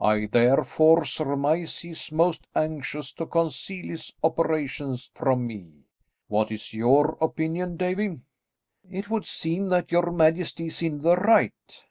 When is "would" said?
9.08-9.24